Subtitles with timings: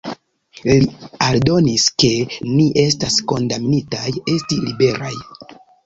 [0.69, 0.79] Li
[1.25, 2.11] aldonis ke
[2.55, 5.17] “ni estas kondamnitaj esti liberaj”.